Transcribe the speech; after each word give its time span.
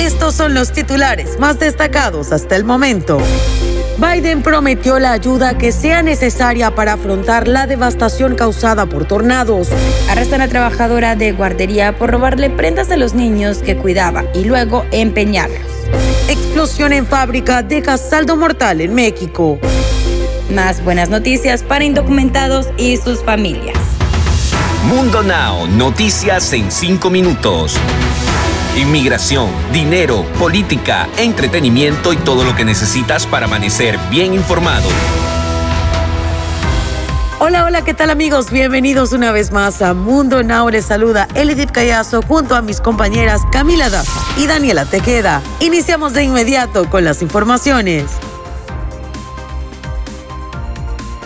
Estos 0.00 0.34
son 0.34 0.54
los 0.54 0.72
titulares 0.72 1.38
más 1.38 1.58
destacados 1.58 2.32
hasta 2.32 2.56
el 2.56 2.64
momento. 2.64 3.18
Biden 3.98 4.42
prometió 4.42 4.98
la 4.98 5.12
ayuda 5.12 5.58
que 5.58 5.72
sea 5.72 6.02
necesaria 6.02 6.74
para 6.74 6.94
afrontar 6.94 7.46
la 7.46 7.66
devastación 7.66 8.34
causada 8.34 8.86
por 8.86 9.04
tornados. 9.04 9.68
Arrestan 10.08 10.40
a 10.40 10.48
trabajadora 10.48 11.16
de 11.16 11.32
guardería 11.32 11.98
por 11.98 12.10
robarle 12.12 12.48
prendas 12.48 12.90
a 12.90 12.96
los 12.96 13.12
niños 13.12 13.58
que 13.58 13.76
cuidaba 13.76 14.24
y 14.34 14.44
luego 14.44 14.86
empeñarlos. 14.90 15.70
Explosión 16.30 16.94
en 16.94 17.04
fábrica 17.04 17.62
deja 17.62 17.98
saldo 17.98 18.36
mortal 18.36 18.80
en 18.80 18.94
México. 18.94 19.58
Más 20.54 20.82
buenas 20.82 21.10
noticias 21.10 21.62
para 21.62 21.84
indocumentados 21.84 22.68
y 22.78 22.96
sus 22.96 23.22
familias. 23.22 23.76
Mundo 24.86 25.22
Now, 25.22 25.66
noticias 25.66 26.54
en 26.54 26.72
5 26.72 27.10
minutos. 27.10 27.78
Inmigración, 28.76 29.50
dinero, 29.72 30.24
política, 30.38 31.08
entretenimiento 31.18 32.12
y 32.12 32.16
todo 32.16 32.44
lo 32.44 32.54
que 32.54 32.64
necesitas 32.64 33.26
para 33.26 33.46
amanecer 33.46 33.98
bien 34.10 34.32
informado. 34.32 34.88
Hola, 37.40 37.64
hola, 37.64 37.82
¿qué 37.82 37.94
tal 37.94 38.10
amigos? 38.10 38.50
Bienvenidos 38.50 39.12
una 39.12 39.32
vez 39.32 39.50
más 39.50 39.82
a 39.82 39.92
Mundo 39.92 40.44
Now. 40.44 40.68
Les 40.70 40.84
saluda 40.84 41.26
Elidip 41.34 41.72
Callazo 41.72 42.22
junto 42.22 42.54
a 42.54 42.62
mis 42.62 42.80
compañeras 42.80 43.42
Camila 43.50 43.90
Daza 43.90 44.20
y 44.38 44.46
Daniela 44.46 44.84
Tequeda. 44.84 45.42
Iniciamos 45.58 46.12
de 46.12 46.22
inmediato 46.22 46.88
con 46.88 47.04
las 47.04 47.22
informaciones. 47.22 48.04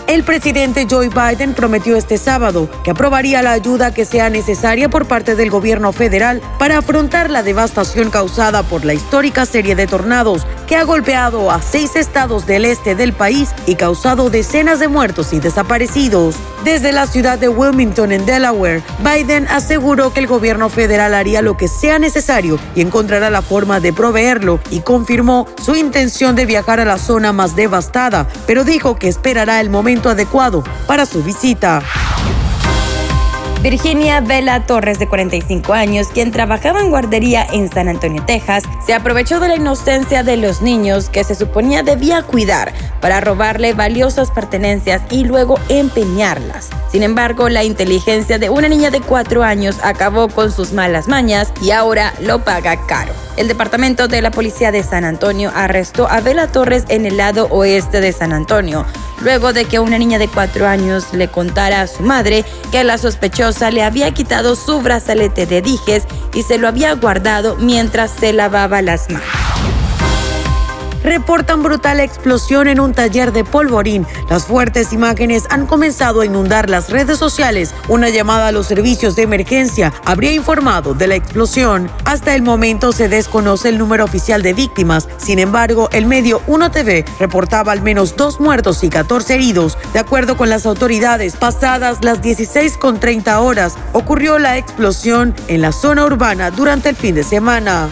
El 0.07 0.23
presidente 0.23 0.87
Joe 0.89 1.09
Biden 1.09 1.55
prometió 1.55 1.97
este 1.97 2.19
sábado 2.19 2.69
que 2.85 2.91
aprobaría 2.91 3.41
la 3.41 3.53
ayuda 3.53 3.95
que 3.95 4.05
sea 4.05 4.29
necesaria 4.29 4.91
por 4.91 5.07
parte 5.07 5.35
del 5.35 5.49
gobierno 5.49 5.93
federal 5.93 6.43
para 6.59 6.77
afrontar 6.77 7.31
la 7.31 7.43
devastación 7.43 8.11
causada 8.11 8.63
por 8.63 8.85
la 8.85 8.93
histórica 8.93 9.47
serie 9.47 9.75
de 9.75 9.87
tornados 9.87 10.47
que 10.67 10.77
ha 10.77 10.85
golpeado 10.85 11.51
a 11.51 11.61
seis 11.61 11.97
estados 11.97 12.47
del 12.47 12.65
este 12.65 12.95
del 12.95 13.13
país 13.13 13.51
y 13.67 13.75
causado 13.75 14.31
decenas 14.31 14.81
de 14.81 14.89
muertos 14.89 15.33
y 15.33 15.41
desaparecidos. 15.41 16.37
Desde 16.65 16.93
la 16.93 17.07
ciudad 17.07 17.39
de 17.39 17.49
Wilmington, 17.49 18.13
en 18.13 18.25
Delaware, 18.25 18.83
Biden 19.01 19.47
aseguró 19.49 20.13
que 20.13 20.21
el 20.21 20.27
gobierno 20.27 20.69
federal 20.69 21.15
haría 21.15 21.43
lo 21.43 21.57
que 21.57 21.69
sea 21.69 21.99
necesario 21.99 22.59
y 22.75 22.81
encontrará 22.81 23.31
la 23.31 23.43
forma 23.43 23.81
de 23.81 23.93
proveerlo 23.93 24.61
y 24.71 24.81
confirmó 24.81 25.47
su 25.63 25.77
intención 25.77 26.35
de 26.37 26.47
viajar 26.47 26.81
a 26.81 26.85
la 26.85 26.99
zona 26.99 27.33
más 27.33 27.55
devastada, 27.57 28.27
pero 28.47 28.65
dijo 28.65 28.97
que 28.97 29.09
esperará 29.09 29.61
el 29.61 29.71
momento 29.71 30.09
adecuado 30.09 30.65
para 30.87 31.07
su 31.07 31.23
visita. 31.23 31.83
Virginia 33.65 34.21
Vela 34.21 34.67
Torres, 34.67 34.99
de 34.99 35.09
45 35.09 35.73
años, 35.73 36.09
quien 36.09 36.31
trabajaba 36.31 36.81
en 36.81 36.91
guardería 36.91 37.47
en 37.51 37.71
San 37.71 37.89
Antonio, 37.89 38.23
Texas, 38.27 38.63
se 38.85 38.93
aprovechó 38.93 39.41
de 39.41 39.49
la 39.49 39.57
inocencia 39.57 40.23
de 40.23 40.37
los 40.37 40.61
niños 40.61 41.09
que 41.09 41.25
se 41.25 41.35
suponía 41.35 41.83
debía 41.83 42.21
cuidar 42.21 42.75
para 43.01 43.23
robarle 43.23 43.73
valiosas 43.73 44.31
pertenencias 44.31 45.01
y 45.11 45.25
luego 45.25 45.59
empeñarlas. 45.71 46.69
Sin 46.95 47.03
embargo, 47.03 47.49
la 47.49 47.65
inteligencia 47.65 48.39
de 48.39 48.51
una 48.51 48.69
niña 48.69 48.89
de 48.89 49.01
4 49.01 49.43
años 49.43 49.79
acabó 49.83 50.29
con 50.29 50.53
sus 50.53 50.73
malas 50.73 51.09
mañas 51.09 51.53
y 51.61 51.73
ahora 51.73 52.15
lo 52.21 52.45
paga 52.45 52.87
caro. 52.87 53.13
El 53.37 53.49
Departamento 53.49 54.07
de 54.07 54.23
la 54.23 54.31
Policía 54.31 54.71
de 54.71 54.85
San 54.85 55.03
Antonio 55.03 55.51
arrestó 55.57 56.09
a 56.09 56.21
Vela 56.21 56.47
Torres 56.47 56.85
en 56.87 57.05
el 57.05 57.17
lado 57.17 57.49
oeste 57.51 58.01
de 58.01 58.13
San 58.13 58.33
Antonio, 58.33 58.87
luego 59.23 59.53
de 59.53 59.65
que 59.65 59.81
una 59.81 59.99
niña 59.99 60.21
de 60.21 60.29
cuatro 60.29 60.69
años 60.69 61.07
le 61.13 61.27
contara 61.27 61.81
a 61.81 61.89
su 61.89 62.05
madre 62.05 62.45
que 62.71 62.85
la 62.85 62.97
sospechosa 62.97 63.73
le 63.73 63.83
había 63.83 64.13
quitado 64.13 64.55
su 64.55 64.81
brazalete 64.81 65.47
de 65.47 65.63
dijes 65.63 66.05
y 66.33 66.45
se 66.45 66.59
lo 66.59 66.69
había 66.69 66.93
guardado 66.93 67.57
mientras 67.57 68.13
se 68.13 68.33
lavaba 68.33 68.83
las 68.83 69.11
manos 69.11 69.27
reportan 71.05 71.63
brutal 71.63 72.01
explosión 72.01 72.67
en 72.67 72.81
un 72.81 72.93
taller 72.93 73.33
de 73.33 73.45
polvorín. 73.45 74.07
Las 74.29 74.47
fuertes 74.47 74.93
imágenes 74.93 75.45
han 75.51 75.67
comenzado 75.67 76.23
a 76.23 76.27
inundar 76.27 76.69
las 76.69 76.91
redes 76.91 77.19
sociales. 77.19 77.75
Una 77.89 78.09
llamada 78.09 78.49
a 78.49 78.53
los 78.53 78.67
servicios 78.67 79.15
de 79.15 79.23
emergencia 79.23 79.93
habría 80.05 80.33
informado 80.33 80.95
de 80.95 81.07
la 81.07 81.15
explosión. 81.15 81.91
Hasta 82.05 82.35
el 82.35 82.43
momento 82.43 82.93
se 82.93 83.09
desconoce 83.09 83.69
el 83.69 83.79
número 83.79 84.05
oficial 84.05 84.43
de 84.43 84.55
víctimas. 84.55 85.09
Sin 85.19 85.39
embargo, 85.39 85.89
el 85.93 86.07
medio 86.07 86.41
1TV 86.47 87.05
reportaba 87.21 87.73
al 87.73 87.83
menos 87.83 88.17
dos 88.17 88.41
muertos 88.41 88.83
y 88.83 88.89
14 88.89 89.35
heridos. 89.35 89.79
De 89.93 89.99
acuerdo 89.99 90.37
con 90.37 90.49
las 90.49 90.67
autoridades, 90.67 91.37
pasadas 91.37 91.99
las 92.03 92.23
16 92.23 92.79
con 92.79 92.99
30 92.99 93.41
horas, 93.41 93.75
ocurrió 93.93 94.39
la 94.39 94.57
explosión 94.57 95.35
en 95.49 95.61
la 95.61 95.73
zona 95.73 96.05
urbana 96.07 96.51
durante 96.51 96.89
el 96.89 96.97
fin 96.97 97.15
de 97.15 97.25
semana. 97.25 97.91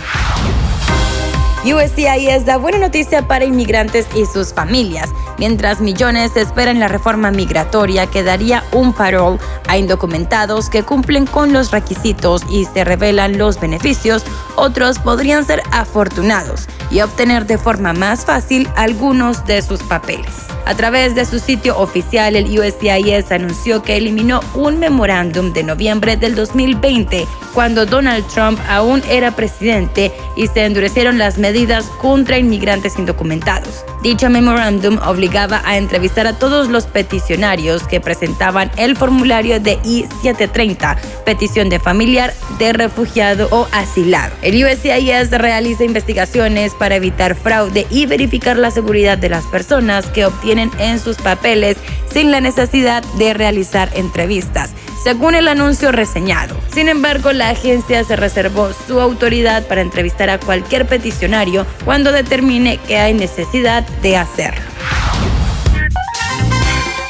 USCIS 1.65 2.45
da 2.45 2.57
buena 2.57 2.79
noticia 2.79 3.27
para 3.29 3.45
inmigrantes 3.45 4.07
y 4.17 4.27
sus 4.27 4.53
familias. 4.53 5.11
Mientras 5.39 5.81
millones 5.81 6.37
esperan 6.37 6.81
la 6.81 6.89
reforma 6.89 7.31
migratoria 7.31 8.07
que 8.07 8.23
daría 8.23 8.65
un 8.73 8.93
parole 8.93 9.39
a 9.69 9.77
indocumentados 9.77 10.69
que 10.69 10.83
cumplen 10.83 11.25
con 11.25 11.53
los 11.53 11.71
requisitos 11.71 12.43
y 12.51 12.65
se 12.65 12.85
revelan 12.85 13.39
los 13.39 13.61
beneficios, 13.61 14.25
otros 14.57 14.99
podrían 14.99 15.45
ser 15.45 15.63
afortunados 15.71 16.67
y 16.93 17.01
obtener 17.01 17.47
de 17.47 17.59
forma 17.59 17.93
más 17.93 18.25
fácil 18.25 18.69
algunos 18.77 19.45
de 19.47 19.63
sus 19.63 19.83
papeles. 19.83 20.53
A 20.65 20.75
través 20.77 21.17
de 21.17 21.25
su 21.25 21.41
sitio 21.41 21.77
oficial, 21.79 22.37
el 22.37 22.47
USCIS 22.47 23.33
anunció 23.33 23.83
que 23.83 23.97
eliminó 23.97 24.41
un 24.55 24.79
memorándum 24.79 25.53
de 25.53 25.65
noviembre 25.65 26.17
del 26.17 26.37
2020, 26.37 27.27
cuando 27.53 27.85
Donald 27.85 28.25
Trump 28.29 28.61
aún 28.69 29.03
era 29.09 29.33
presidente 29.33 30.13
y 30.37 30.47
se 30.47 30.65
endurecieron 30.65 31.19
las 31.19 31.37
medidas 31.37 31.87
contra 32.01 32.39
inmigrantes 32.39 32.99
indocumentados. 32.99 33.85
Dicho 34.03 34.31
memorándum 34.31 34.99
obligaba 35.05 35.63
a 35.65 35.77
entrevistar 35.77 36.27
a 36.27 36.39
todos 36.39 36.69
los 36.69 36.87
peticionarios 36.87 37.83
que 37.87 38.01
presentaban 38.01 38.71
el 38.77 38.97
formulario 38.97 39.61
de 39.61 39.79
I-730, 39.85 40.97
petición 41.25 41.69
de 41.69 41.81
familiar, 41.81 42.33
de 42.59 42.73
refugiado 42.73 43.49
o 43.51 43.67
asilado. 43.73 44.35
El 44.43 44.65
USCIS 44.65 45.31
realiza 45.33 45.85
investigaciones 45.85 46.75
para 46.83 46.97
evitar 46.97 47.37
fraude 47.37 47.87
y 47.91 48.07
verificar 48.07 48.57
la 48.57 48.73
seguridad 48.73 49.17
de 49.17 49.29
las 49.29 49.45
personas 49.45 50.07
que 50.07 50.27
obtienen 50.27 50.69
en 50.81 50.99
sus 50.99 51.17
papeles 51.17 51.77
sin 52.11 52.33
la 52.33 52.41
necesidad 52.41 53.05
de 53.19 53.35
realizar 53.35 53.89
entrevistas, 53.95 54.71
según 55.05 55.37
el 55.37 55.47
anuncio 55.47 55.93
reseñado. 55.93 56.57
Sin 56.75 56.89
embargo, 56.89 57.33
la 57.33 57.51
agencia 57.51 58.03
se 58.03 58.17
reservó 58.17 58.71
su 58.89 58.99
autoridad 59.01 59.65
para 59.69 59.81
entrevistar 59.81 60.29
a 60.29 60.41
cualquier 60.41 60.85
peticionario 60.85 61.67
cuando 61.85 62.11
determine 62.11 62.79
que 62.79 62.99
hay 62.99 63.15
necesidad 63.15 63.85
de 64.03 64.17
hacerlo. 64.17 64.65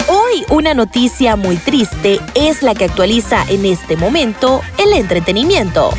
Hoy 0.06 0.44
una 0.50 0.74
noticia 0.74 1.34
muy 1.36 1.56
triste 1.56 2.20
es 2.34 2.62
la 2.62 2.74
que 2.74 2.84
actualiza 2.84 3.42
en 3.48 3.64
este 3.64 3.96
momento 3.96 4.60
el 4.76 4.92
entretenimiento. 4.92 5.94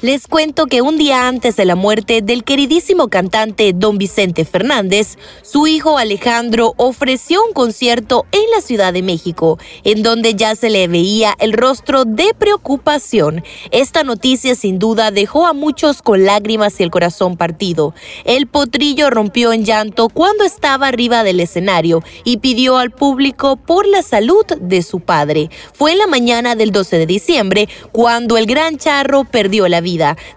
Les 0.00 0.28
cuento 0.28 0.66
que 0.66 0.80
un 0.80 0.96
día 0.96 1.26
antes 1.26 1.56
de 1.56 1.64
la 1.64 1.74
muerte 1.74 2.22
del 2.22 2.44
queridísimo 2.44 3.08
cantante 3.08 3.72
Don 3.74 3.98
Vicente 3.98 4.44
Fernández, 4.44 5.18
su 5.42 5.66
hijo 5.66 5.98
Alejandro 5.98 6.74
ofreció 6.76 7.40
un 7.44 7.52
concierto 7.52 8.24
en 8.30 8.48
la 8.54 8.60
Ciudad 8.60 8.92
de 8.92 9.02
México, 9.02 9.58
en 9.82 10.04
donde 10.04 10.34
ya 10.34 10.54
se 10.54 10.70
le 10.70 10.86
veía 10.86 11.34
el 11.40 11.52
rostro 11.52 12.04
de 12.04 12.32
preocupación. 12.38 13.42
Esta 13.72 14.04
noticia 14.04 14.54
sin 14.54 14.78
duda 14.78 15.10
dejó 15.10 15.48
a 15.48 15.52
muchos 15.52 16.00
con 16.00 16.24
lágrimas 16.24 16.78
y 16.78 16.84
el 16.84 16.92
corazón 16.92 17.36
partido. 17.36 17.92
El 18.24 18.46
potrillo 18.46 19.10
rompió 19.10 19.52
en 19.52 19.64
llanto 19.64 20.10
cuando 20.10 20.44
estaba 20.44 20.86
arriba 20.86 21.24
del 21.24 21.40
escenario 21.40 22.04
y 22.22 22.36
pidió 22.36 22.78
al 22.78 22.92
público 22.92 23.56
por 23.56 23.88
la 23.88 24.02
salud 24.02 24.46
de 24.60 24.82
su 24.82 25.00
padre. 25.00 25.50
Fue 25.72 25.90
en 25.90 25.98
la 25.98 26.06
mañana 26.06 26.54
del 26.54 26.70
12 26.70 26.98
de 26.98 27.06
diciembre 27.06 27.68
cuando 27.90 28.36
el 28.36 28.46
gran 28.46 28.78
charro 28.78 29.24
perdió 29.24 29.66
la 29.66 29.80
vida 29.80 29.87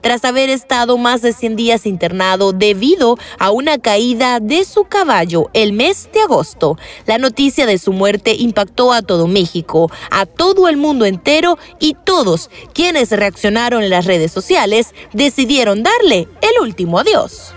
tras 0.02 0.24
haber 0.24 0.50
estado 0.50 0.98
más 0.98 1.22
de 1.22 1.34
100 1.34 1.56
días 1.56 1.86
internado 1.86 2.54
debido 2.54 3.18
a 3.38 3.52
una 3.52 3.78
caída 3.78 4.40
de 4.40 4.64
su 4.64 4.86
caballo 4.86 5.50
el 5.54 5.74
mes 5.74 6.10
de 6.14 6.22
agosto. 6.22 6.78
La 7.06 7.18
noticia 7.18 7.66
de 7.66 7.78
su 7.78 7.92
muerte 7.92 8.34
impactó 8.34 8.94
a 8.94 9.02
todo 9.02 9.28
México, 9.28 9.92
a 10.10 10.26
todo 10.26 10.70
el 10.70 10.78
mundo 10.78 11.06
entero 11.06 11.58
y 11.80 11.96
todos 12.06 12.50
quienes 12.74 13.12
reaccionaron 13.12 13.84
en 13.84 13.90
las 13.90 14.06
redes 14.06 14.32
sociales 14.32 14.94
decidieron 15.14 15.84
darle 15.84 16.28
el 16.42 16.62
último 16.62 17.00
adiós. 17.00 17.54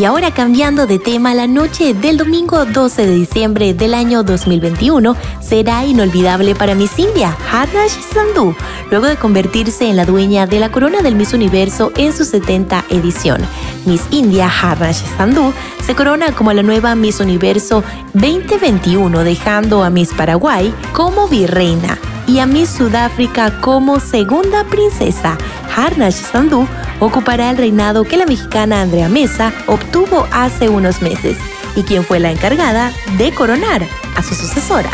Y 0.00 0.06
ahora 0.06 0.32
cambiando 0.32 0.86
de 0.86 0.98
tema, 0.98 1.34
la 1.34 1.46
noche 1.46 1.92
del 1.92 2.16
domingo 2.16 2.64
12 2.64 3.06
de 3.06 3.12
diciembre 3.12 3.74
del 3.74 3.92
año 3.92 4.22
2021 4.22 5.14
será 5.42 5.84
inolvidable 5.84 6.54
para 6.54 6.74
Miss 6.74 6.98
India, 6.98 7.36
Harnash 7.52 7.98
Sandhu, 8.14 8.54
luego 8.90 9.04
de 9.04 9.16
convertirse 9.16 9.90
en 9.90 9.96
la 9.96 10.06
dueña 10.06 10.46
de 10.46 10.58
la 10.58 10.72
corona 10.72 11.02
del 11.02 11.16
Miss 11.16 11.34
Universo 11.34 11.92
en 11.96 12.14
su 12.14 12.24
70 12.24 12.86
edición. 12.88 13.42
Miss 13.84 14.00
India, 14.10 14.48
Harnash 14.48 15.02
Sandhu, 15.18 15.52
se 15.84 15.94
corona 15.94 16.34
como 16.34 16.54
la 16.54 16.62
nueva 16.62 16.94
Miss 16.94 17.20
Universo 17.20 17.84
2021, 18.14 19.22
dejando 19.22 19.84
a 19.84 19.90
Miss 19.90 20.14
Paraguay 20.14 20.72
como 20.94 21.28
virreina 21.28 21.98
y 22.30 22.38
a 22.38 22.46
Miss 22.46 22.70
Sudáfrica 22.70 23.60
como 23.60 23.98
segunda 23.98 24.62
princesa. 24.64 25.36
Harnash 25.74 26.14
Sandhu 26.14 26.66
ocupará 27.00 27.50
el 27.50 27.56
reinado 27.56 28.04
que 28.04 28.16
la 28.16 28.24
mexicana 28.24 28.82
Andrea 28.82 29.08
Mesa 29.08 29.52
obtuvo 29.66 30.28
hace 30.30 30.68
unos 30.68 31.02
meses 31.02 31.36
y 31.74 31.82
quien 31.82 32.04
fue 32.04 32.20
la 32.20 32.30
encargada 32.30 32.92
de 33.18 33.32
coronar 33.32 33.82
a 34.16 34.22
su 34.22 34.34
sucesora. 34.34 34.90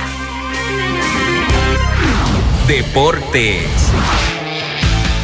Deportes. 2.66 3.66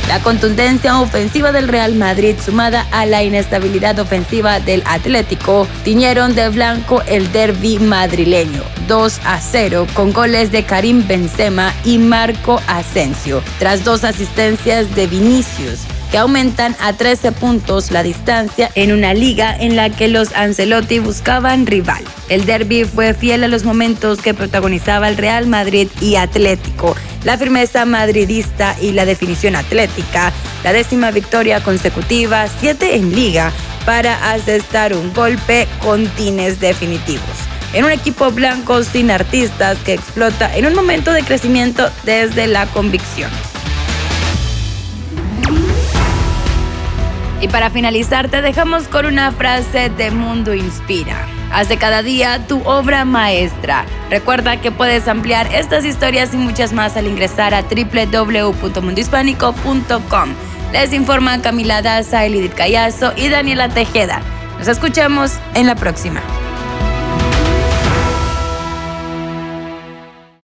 La 0.08 0.20
contundencia 0.20 1.00
ofensiva 1.00 1.52
del 1.52 1.68
Real 1.68 1.94
Madrid 1.94 2.36
sumada 2.44 2.86
a 2.90 3.06
la 3.06 3.22
inestabilidad 3.22 3.98
ofensiva 3.98 4.60
del 4.60 4.82
Atlético 4.86 5.66
tiñeron 5.84 6.34
de 6.34 6.48
blanco 6.50 7.02
el 7.06 7.32
derby 7.32 7.78
madrileño 7.78 8.62
2 8.88 9.20
a 9.24 9.40
0 9.40 9.86
con 9.94 10.12
goles 10.12 10.52
de 10.52 10.64
Karim 10.64 11.06
Benzema 11.06 11.72
y 11.84 11.98
Marco 11.98 12.60
Asensio 12.66 13.42
tras 13.58 13.84
dos 13.84 14.04
asistencias 14.04 14.94
de 14.94 15.06
Vinicius 15.06 15.86
que 16.12 16.18
aumentan 16.18 16.76
a 16.78 16.92
13 16.92 17.32
puntos 17.32 17.90
la 17.90 18.02
distancia 18.02 18.70
en 18.74 18.92
una 18.92 19.14
liga 19.14 19.56
en 19.58 19.76
la 19.76 19.88
que 19.88 20.08
los 20.08 20.34
Ancelotti 20.34 20.98
buscaban 20.98 21.66
rival. 21.66 22.04
El 22.28 22.44
derby 22.44 22.84
fue 22.84 23.14
fiel 23.14 23.44
a 23.44 23.48
los 23.48 23.64
momentos 23.64 24.20
que 24.20 24.34
protagonizaba 24.34 25.08
el 25.08 25.16
Real 25.16 25.46
Madrid 25.46 25.88
y 26.02 26.16
Atlético, 26.16 26.94
la 27.24 27.38
firmeza 27.38 27.84
madridista 27.84 28.76
y 28.80 28.92
la 28.92 29.04
definición 29.04 29.56
atlética, 29.56 30.32
la 30.64 30.72
décima 30.72 31.10
victoria 31.10 31.62
consecutiva, 31.62 32.46
siete 32.60 32.96
en 32.96 33.14
liga, 33.14 33.52
para 33.86 34.32
asestar 34.32 34.94
un 34.94 35.12
golpe 35.12 35.66
con 35.80 36.06
tines 36.08 36.60
definitivos 36.60 37.52
en 37.72 37.84
un 37.84 37.90
equipo 37.90 38.30
blanco 38.30 38.82
sin 38.82 39.10
artistas 39.10 39.78
que 39.78 39.94
explota 39.94 40.54
en 40.54 40.66
un 40.66 40.74
momento 40.74 41.12
de 41.12 41.22
crecimiento 41.22 41.88
desde 42.04 42.46
la 42.46 42.66
convicción. 42.66 43.30
Y 47.40 47.48
para 47.48 47.70
finalizar, 47.70 48.28
te 48.28 48.40
dejamos 48.40 48.84
con 48.84 49.06
una 49.06 49.32
frase 49.32 49.88
de 49.90 50.10
Mundo 50.12 50.54
Inspira. 50.54 51.26
Haz 51.52 51.68
de 51.68 51.76
cada 51.76 52.02
día 52.02 52.44
tu 52.46 52.62
obra 52.62 53.04
maestra. 53.04 53.84
Recuerda 54.10 54.60
que 54.60 54.72
puedes 54.72 55.06
ampliar 55.06 55.54
estas 55.54 55.84
historias 55.84 56.32
y 56.32 56.38
muchas 56.38 56.72
más 56.72 56.96
al 56.96 57.06
ingresar 57.06 57.52
a 57.54 57.62
www.mundohispánico.com. 57.62 60.30
Les 60.72 60.94
informan 60.94 61.42
Camila 61.42 61.82
Daza, 61.82 62.24
Elidit 62.24 62.54
Callazo 62.54 63.12
y 63.16 63.28
Daniela 63.28 63.68
Tejeda. 63.68 64.22
Nos 64.58 64.68
escuchamos 64.68 65.32
en 65.54 65.66
la 65.66 65.74
próxima. 65.74 66.22